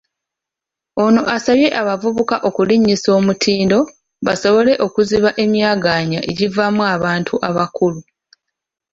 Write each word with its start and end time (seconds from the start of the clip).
Ono 1.03 1.21
asabye 1.35 1.67
abavubuka 1.81 2.35
okulinnyisa 2.47 3.09
omutindo 3.19 3.79
basobole 4.25 4.73
okuziba 4.85 5.29
emyaganya 5.43 6.19
egivaamu 6.31 6.81
abantu 6.95 7.33
abakulu. 7.49 7.99